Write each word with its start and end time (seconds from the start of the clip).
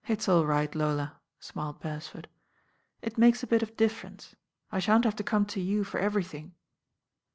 "It's 0.07 0.27
aU 0.27 0.43
right, 0.43 0.73
Lola," 0.73 1.19
smiled 1.39 1.79
Beresford. 1.79 2.27
"It 3.03 3.19
makes 3.19 3.43
a 3.43 3.45
bit 3.45 3.61
of 3.61 3.77
difference. 3.77 4.35
I 4.71 4.79
shan't 4.79 5.05
have 5.05 5.15
to 5.17 5.23
come 5.23 5.45
to 5.53 5.61
you 5.61 5.83
for 5.83 5.99
everything." 5.99 6.55